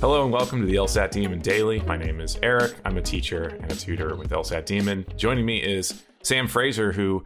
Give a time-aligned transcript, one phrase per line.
[0.00, 1.80] Hello and welcome to the LSAT Demon Daily.
[1.82, 2.74] My name is Erik.
[2.86, 5.04] I'm a teacher and a tutor with LSAT Demon.
[5.18, 7.22] Joining me is Sam Fraser, who,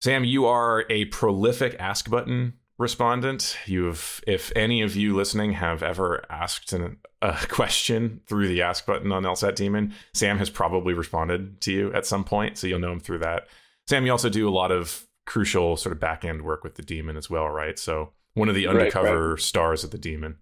[0.00, 3.58] Sam, you are a prolific Ask Button respondent.
[3.66, 8.86] You've, if any of you listening have ever asked an, a question through the Ask
[8.86, 12.78] Button on LSAT Demon, Sam has probably responded to you at some point, so you'll
[12.78, 13.48] know him through that.
[13.88, 16.82] Sam, you also do a lot of crucial sort of back end work with the
[16.82, 17.76] Demon as well, right?
[17.80, 19.40] So one of the undercover right.
[19.40, 20.36] stars of the Demon.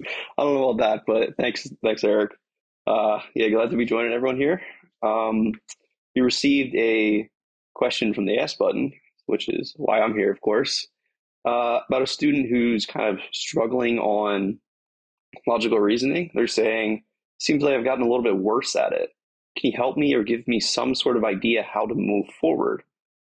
[0.38, 2.32] I don't know about that, but thanks, thanks, Erik.
[2.86, 4.62] Uh, yeah, glad to be joining everyone here.
[5.02, 5.52] Um,
[6.14, 7.28] we received a
[7.74, 8.92] question from the Ask button,
[9.26, 10.86] which is why I'm here, of course,
[11.46, 14.58] uh, about a student who's kind of struggling on
[15.46, 16.30] logical reasoning.
[16.34, 17.04] They're saying,
[17.38, 19.10] seems like I've gotten a little bit worse at it.
[19.56, 22.82] Can you help me or give me some sort of idea how to move forward?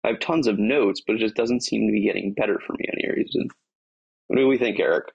[0.05, 2.73] I have tons of notes, but it just doesn't seem to be getting better for
[2.75, 3.49] me any reason.
[4.27, 5.07] What do we think, Erik?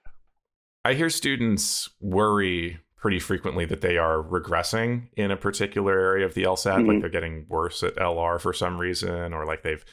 [0.88, 6.34] I hear students worry pretty frequently that they are regressing in a particular area of
[6.34, 6.88] the LSAT, mm-hmm.
[6.88, 9.84] like they're getting worse at LR for some reason, or like they've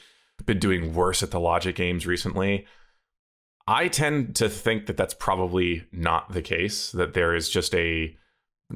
[0.45, 2.65] been doing worse at the logic games recently.
[3.67, 8.15] I tend to think that that's probably not the case, that there is just a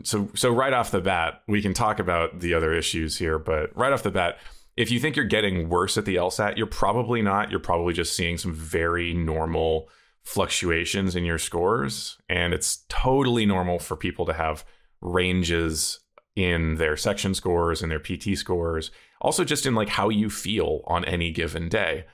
[0.03, 3.73] so so right off the bat, we can talk about the other issues here, but
[3.77, 4.39] right off the bat,
[4.75, 7.49] if you think you're getting worse at the LSAT, you're probably not.
[7.49, 9.87] You're probably just seeing some very normal
[10.23, 12.17] fluctuations in your scores.
[12.27, 14.65] And it's totally normal for people to have
[15.01, 15.99] ranges
[16.35, 18.91] in their section scores and their PT scores.
[19.21, 22.05] Also, just in like how you feel on any given day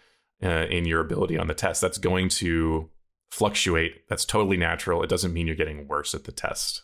[0.43, 1.81] uh, in your ability on the test.
[1.81, 2.89] That's going to
[3.31, 4.07] fluctuate.
[4.09, 5.03] That's totally natural.
[5.03, 6.83] It doesn't mean you're getting worse at the test.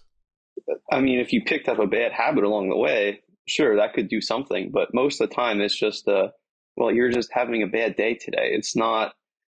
[0.91, 4.09] I mean, if you picked up a bad habit along the way, sure, that could
[4.09, 4.71] do something.
[4.71, 6.29] But most of the time, it's just a, uh,
[6.77, 8.51] well, you're just having a bad day today.
[8.53, 9.13] It's not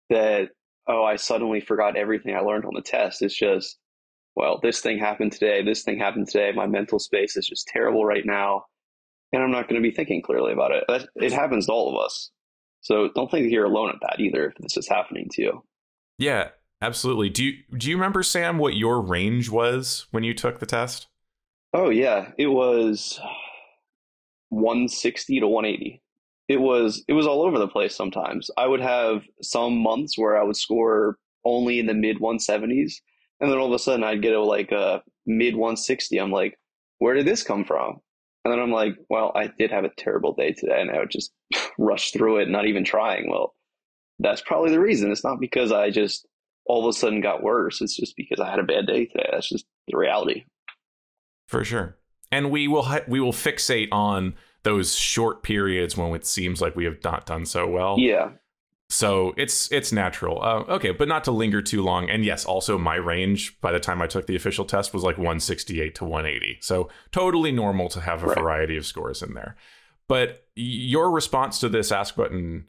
[0.10, 0.50] that
[0.88, 3.22] oh, I suddenly forgot everything I learned on the test.
[3.22, 3.78] It's just,
[4.36, 6.52] well, this thing happened today, this thing happened today.
[6.54, 8.66] My mental space is just terrible right now.
[9.32, 10.84] And I'm not going to be thinking clearly about it.
[11.16, 12.30] It happens to all of us.
[12.82, 15.64] So don't think you're alone at that either if this is happening to you.
[16.20, 16.50] Yeah,
[16.82, 17.30] absolutely.
[17.30, 21.08] Do you do you remember Sam what your range was when you took the test?
[21.74, 23.20] Oh yeah, it was
[24.50, 26.03] 160 to 180
[26.54, 28.52] it was it was all over the place sometimes.
[28.58, 32.94] I would have some months where I would score only in the mid 170s
[33.42, 36.18] and then all of a sudden I'd get a like a mid 160.
[36.20, 36.60] I'm like,
[37.00, 38.00] where did this come from?
[38.46, 41.10] And then I'm like, well, I did have a terrible day today and I would
[41.10, 41.32] just
[41.80, 43.30] rush through it, not even trying.
[43.30, 43.56] Well,
[44.20, 45.12] that's probably the reason.
[45.12, 46.28] It's not because I just
[46.66, 47.82] all of a sudden got worse.
[47.82, 49.30] It's just because I had a bad day today.
[49.32, 50.44] That's just the reality.
[51.48, 51.98] For sure.
[52.32, 56.86] And we will we will fixate on those short periods when it seems like we
[56.86, 57.98] have not done so well.
[58.00, 58.32] Yeah.
[58.90, 60.42] So it's it's natural.
[60.44, 62.10] Uh, okay, but not to linger too long.
[62.10, 65.18] And yes, also my range by the time I took the official test was like
[65.18, 66.60] 168 to 180.
[66.62, 68.38] So totally normal to have a right.
[68.38, 69.56] variety of scores in there.
[70.08, 72.68] But your response to this Ask Button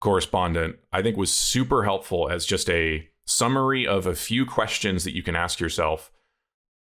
[0.00, 5.14] correspondent, I think, was super helpful as just a summary of a few questions that
[5.14, 6.10] you can ask yourself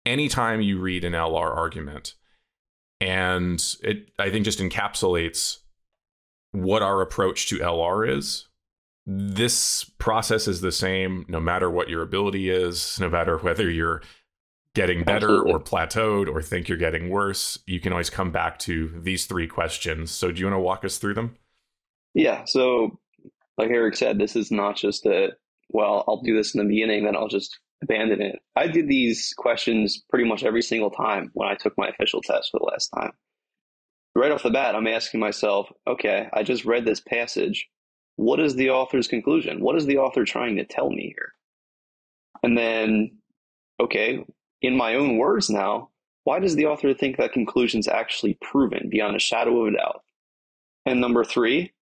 [0.05, 2.15] anytime you read an LR argument
[3.05, 5.59] and it I think just encapsulates
[6.53, 8.49] what our approach to LR is.
[9.07, 14.01] This process is the same no matter what your ability is, no matter whether you're
[14.75, 15.53] getting better Absolutely.
[15.53, 17.59] or plateaued or think you're getting worse.
[17.67, 20.11] You can always come back to these three questions.
[20.11, 21.37] So, do you want to walk us through them?
[22.15, 22.45] Yeah.
[22.47, 22.99] So,
[23.59, 25.33] like Erik said, this is not just a,
[25.69, 28.41] well, I'll do this in the beginning, then I'll just abandon it.
[28.57, 32.51] I did these questions pretty much every single time when I took my official test
[32.51, 33.13] for the last time.
[34.17, 37.69] Right off the bat, I'm asking myself, okay, I just read this passage.
[38.17, 39.61] What is the author's conclusion?
[39.61, 41.33] What is the author trying to tell me here?
[42.43, 43.19] And then,
[43.81, 44.25] okay,
[44.63, 45.91] in my own words now,
[46.25, 49.77] why does the author think that conclusion is actually proven beyond a shadow of a
[49.77, 50.03] doubt?
[50.87, 51.73] And number three,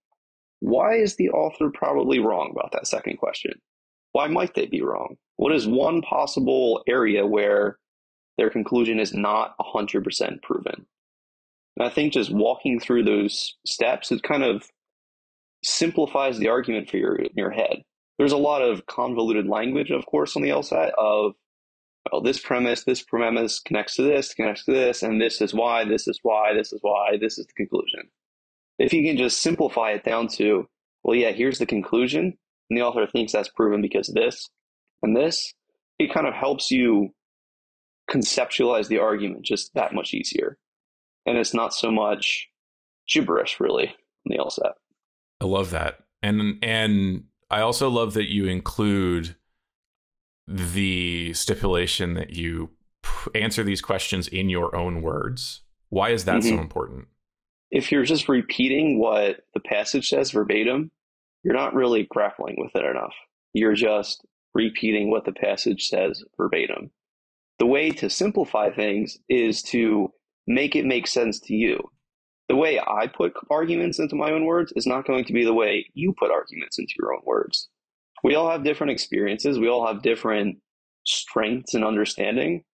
[0.61, 3.61] why is the author probably wrong about that second question?
[4.13, 5.17] Why might they be wrong?
[5.37, 7.79] What is one possible area where
[8.39, 10.87] their conclusion is not 100% proven?
[11.77, 14.69] And I think just walking through those steps, it kind of
[15.65, 17.83] simplifies the argument for your, your head.
[18.19, 21.35] There's a lot of convoluted language, of course, on the LSAT of,
[22.11, 25.85] well, this premise, this premise connects to this, connects to this, and this is why,
[25.85, 28.11] this is why, this is why, this is the conclusion.
[28.79, 30.69] If you can just simplify it down to,
[31.03, 32.37] well, yeah, here's the conclusion,
[32.73, 34.49] and the author thinks that's proven because of this
[35.03, 35.53] and this,
[35.99, 37.11] it kind of helps you
[38.11, 40.57] conceptualize the argument just that much easier.
[41.27, 42.49] And it's not so much
[43.07, 44.73] gibberish really on the LSAT.
[45.43, 45.99] I love that.
[46.23, 49.37] And and I also love that you include
[50.49, 52.71] the stipulation that you
[53.35, 55.61] answer these questions in your own words.
[55.91, 56.57] Why is that mm-hmm.
[56.57, 57.09] so important?
[57.71, 60.91] If you're just repeating what the passage says verbatim,
[61.43, 63.15] you're not really grappling with it enough.
[63.53, 64.25] You're just
[64.55, 66.91] repeating what the passage says verbatim.
[67.59, 70.13] The way to simplify things is to
[70.47, 71.79] make it make sense to you.
[72.49, 75.55] The way I put arguments into my own words is not going to be the
[75.55, 77.69] way you put arguments into your own words.
[78.25, 80.59] We all have different experiences, we all have different
[81.05, 82.65] strengths and understanding.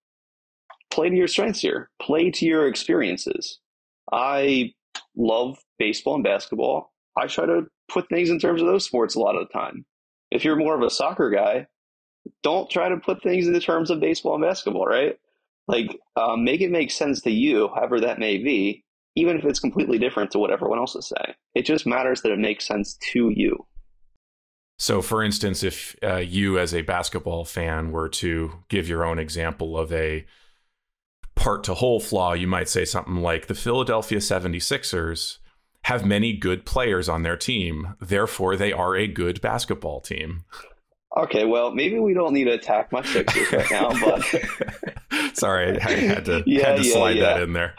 [0.91, 3.61] Play to your strengths here, play to your experiences.
[4.11, 4.73] I
[5.17, 6.93] love baseball and basketball.
[7.19, 9.85] I try to put things in terms of those sports a lot of the time.
[10.31, 11.67] If you're more of a soccer guy,
[12.43, 15.19] don't try to put things in the terms of baseball and basketball, right?
[15.67, 18.85] Like, um, make it make sense to you, however that may be,
[19.17, 21.35] even if it's completely different to what everyone else is saying.
[21.55, 23.67] It just matters that it makes sense to you.
[24.79, 29.19] So, for instance, if uh, you as a basketball fan were to give your own
[29.19, 30.25] example of a
[31.35, 35.39] part to whole flaw, you might say something like the Philadelphia 76ers
[35.89, 37.95] have many good players on their team.
[37.99, 40.45] Therefore, they are a good basketball team.
[41.17, 44.23] Okay, well, maybe we don't need to attack my Sixers right now, but
[45.33, 47.23] sorry, I had to, yeah, had to yeah, slide yeah.
[47.23, 47.75] that in there.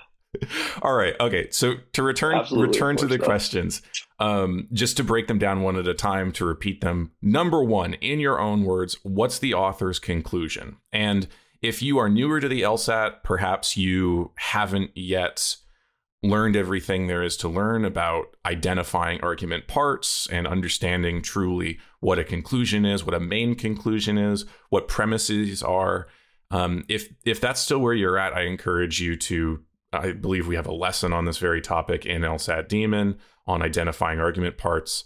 [0.82, 1.14] All right.
[1.20, 1.52] Okay.
[1.52, 3.24] So to return Absolutely, return to the so.
[3.24, 3.84] questions,
[4.20, 7.12] um, just to break them down one at a time to repeat them.
[7.22, 10.78] Number one, in your own words, what's the author's conclusion?
[10.92, 11.28] And
[11.62, 15.58] if you are newer to the LSAT, perhaps you haven't yet
[16.22, 22.24] learned everything there is to learn about identifying argument parts and understanding truly what a
[22.24, 26.08] conclusion is, what a main conclusion is, what premises are.
[26.52, 29.64] Um, if if that's still where you're at, I encourage you to.
[29.92, 33.18] I believe we have a lesson on this very topic in LSAT Demon
[33.48, 35.04] on identifying argument parts.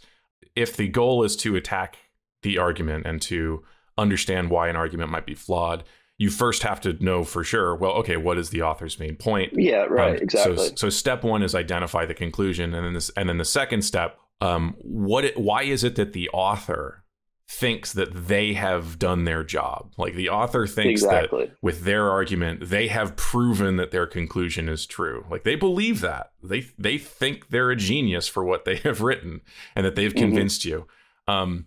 [0.58, 1.98] If the goal is to attack
[2.42, 3.64] the argument and to
[3.98, 5.86] understand why an argument might be flawed,
[6.18, 9.52] you first have to know for sure well okay what is the author's main point
[9.56, 13.10] yeah right um, exactly so, so step one is identify the conclusion and then this
[13.18, 17.04] and then the second step um, what it, why is it that the author
[17.48, 21.46] thinks that they have done their job like the author thinks exactly.
[21.46, 26.02] that with their argument they have proven that their conclusion is true like they believe
[26.02, 29.42] that they they think they're a genius for what they have written
[29.76, 30.26] and that they've mm-hmm.
[30.26, 30.80] convinced mm-hmm.
[30.80, 30.88] you
[31.28, 31.66] um,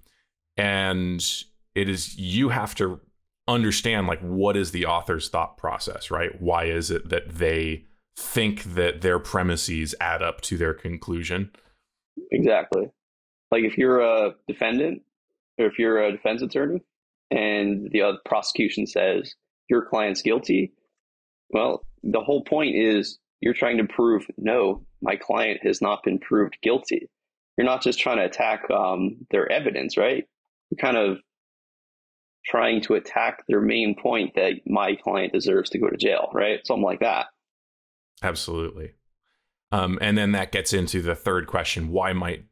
[0.57, 1.45] and
[1.75, 3.01] it is you have to
[3.49, 6.41] understand like what is the author's thought process, right?
[6.41, 7.85] Why is it that they
[8.17, 11.51] think that their premises add up to their conclusion?
[12.31, 12.91] Exactly.
[13.51, 15.03] Like if you're a defendant
[15.59, 16.81] or if you're a defense attorney
[17.31, 19.35] and the prosecution says
[19.69, 20.73] your client's guilty,
[21.51, 26.19] well, the whole point is you're trying to prove no, my client has not been
[26.19, 27.09] proved guilty.
[27.57, 30.25] You're not just trying to attack um, their evidence, right?
[30.71, 31.19] You're kind of
[32.47, 36.65] trying to attack their main point that my client deserves to go to jail, right?
[36.65, 37.27] Something like that.
[38.23, 38.93] Absolutely.
[39.73, 42.45] Um, and then that gets into the third question why might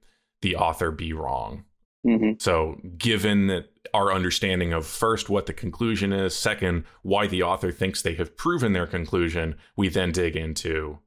[0.43, 1.64] the author be wrong?
[2.06, 2.32] Mm-hmm.
[2.38, 7.73] So, given that our understanding of first what the conclusion is, second, why the author
[7.73, 10.99] thinks they have proven their conclusion, we then dig into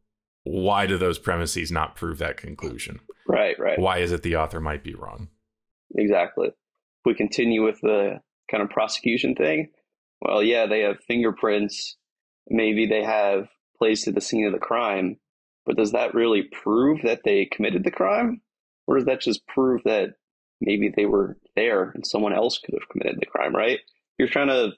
[0.44, 3.00] why do those premises not prove that conclusion?
[3.28, 3.78] Right, right.
[3.78, 5.28] Why is it the author might be wrong?
[5.96, 6.48] Exactly.
[6.48, 6.54] If
[7.06, 9.70] we continue with the kind of prosecution thing.
[10.22, 11.96] Well, yeah, they have fingerprints.
[12.50, 15.18] Maybe they have plays to the scene of the crime,
[15.66, 18.42] but does that really prove that they committed the crime?
[18.88, 20.16] Or does that just prove that
[20.62, 23.80] maybe they were there and someone else could have committed the crime, right?
[24.18, 24.72] You're trying to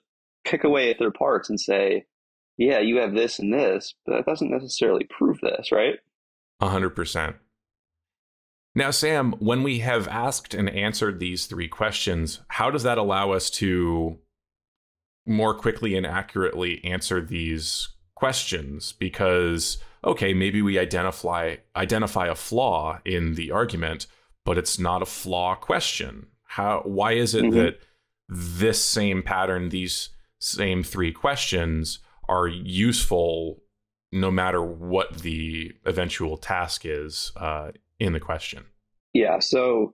[0.44, 2.06] pick away at their parts and say,
[2.58, 5.96] yeah, you have this and this, but that doesn't necessarily prove this, right?
[6.60, 7.38] A hundred percent.
[8.76, 13.32] Now, Sam, when we have asked and answered these three questions, how does that allow
[13.32, 14.20] us to
[15.26, 18.94] more quickly and accurately answer these questions?
[18.94, 24.08] Because okay, maybe we identify identify a flaw in the argument,
[24.46, 26.28] but it's not a flaw question.
[26.44, 27.58] How why is it mm-hmm.
[27.58, 27.80] that
[28.28, 30.10] this same pattern, these
[30.40, 33.64] same three questions are useful
[34.12, 38.66] no matter what the eventual task is uh, in the question?
[39.14, 39.40] Yeah.
[39.40, 39.94] So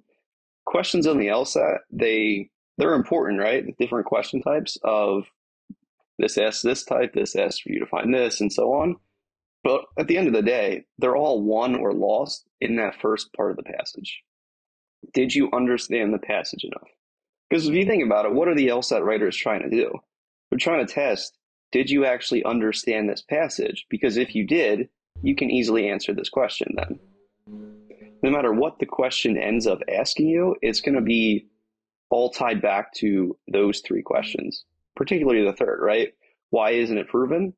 [0.65, 3.65] questions on the LSAT, they they're important, right?
[3.65, 5.23] The different question types of
[6.19, 8.97] this asks this type, this asks for you to find this, and so on.
[9.63, 13.33] But at the end of the day, they're all won or lost in that first
[13.33, 14.21] part of the passage.
[15.13, 16.87] Did you understand the passage enough?
[17.49, 19.91] Because if you think about it, what are the LSAT writers trying to do?
[20.49, 21.37] They're trying to test,
[21.71, 23.85] did you actually understand this passage?
[23.89, 24.89] Because if you did,
[25.21, 26.99] you can easily answer this question then
[28.25, 31.47] no matter what the question ends up asking you, it's going to be
[32.09, 34.65] all tied back to those three questions,
[34.95, 36.13] particularly the third, right?
[36.55, 37.53] why isn't it proven?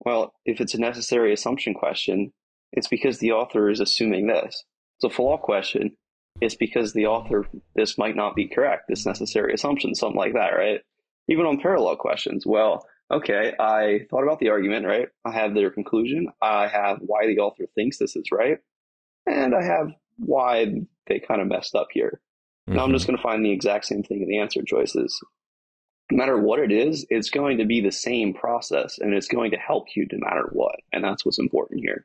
[0.00, 2.32] Well, if it's a necessary assumption question,
[2.72, 4.64] it's because the author is assuming this.
[4.96, 5.92] It's a flaw question.
[6.40, 7.46] It's because the author,
[7.76, 10.80] this might not be correct, this necessary assumption, something like that, right?
[11.28, 15.08] Even on parallel questions, well, okay, I thought about the argument, right?
[15.24, 16.28] I have their conclusion.
[16.42, 18.58] I have why the author thinks this is right.
[19.26, 20.66] And I have why
[21.06, 22.20] they kind of messed up here.
[22.68, 22.76] Mm-hmm.
[22.76, 23.12] Now I'm just mm-hmm.
[23.12, 25.18] going to find the exact same thing in the answer choices.
[26.10, 29.52] No matter what it is, it's going to be the same process and it's going
[29.52, 30.76] to help you no matter what.
[30.92, 32.04] And that's what's important here.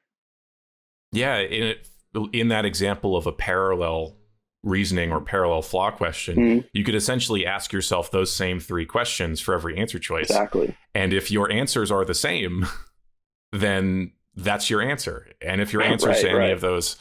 [1.12, 1.38] Yeah.
[1.38, 1.88] In, it,
[2.34, 4.16] in that example of a parallel
[4.64, 6.68] reasoning or parallel flaw question, mm-hmm.
[6.74, 10.30] you could essentially ask yourself those same three questions for every answer choice.
[10.30, 10.76] Exactly.
[10.94, 12.68] And if your answers are the same,
[13.52, 15.28] then that's your answer.
[15.42, 16.52] And if your answers right, to any right.
[16.52, 16.98] of those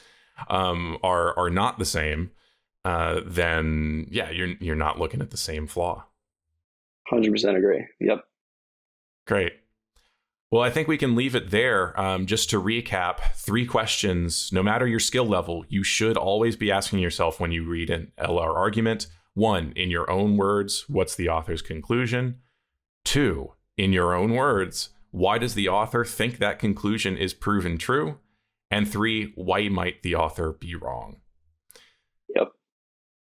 [0.49, 2.31] um, are are not the same,
[2.85, 6.05] uh, then yeah, you're you're not looking at the same flaw.
[7.09, 7.85] Hundred percent agree.
[8.01, 8.25] Yep.
[9.27, 9.53] Great.
[10.51, 11.99] Well, I think we can leave it there.
[12.01, 14.51] Um, just to recap, three questions.
[14.53, 18.13] No matter your skill level, you should always be asking yourself when you read an
[18.19, 19.09] LR argument.
[19.33, 22.37] One, in your own words, what's the author's conclusion?
[23.05, 28.19] Two, in your own words, why does the author think that conclusion is proven true?
[28.75, 31.21] And three, why might the author be wrong?
[32.35, 32.49] Yep.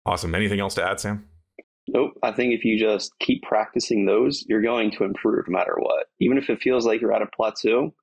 [0.04, 0.34] Awesome.
[0.34, 1.28] Anything else to add, Sam?
[1.86, 2.14] Nope.
[2.24, 6.06] I think if you just keep practicing those, you're going to improve no matter what.
[6.18, 7.94] Even if it feels like you're at a plateau,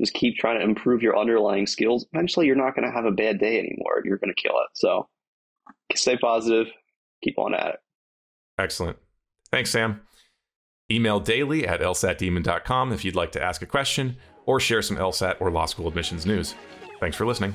[0.00, 2.04] just keep trying to improve your underlying skills.
[2.12, 4.02] Eventually, you're not going to have a bad day anymore.
[4.04, 4.68] You're going to kill it.
[4.74, 5.08] So
[5.94, 6.66] stay positive,
[7.22, 7.80] keep on at it.
[8.58, 8.96] Excellent.
[9.52, 10.00] Thanks, Sam.
[10.90, 14.16] Email daily at lsatdemon.com if you'd like to ask a question
[14.46, 16.54] or share some LSAT or law school admissions news.
[17.00, 17.54] Thanks for listening.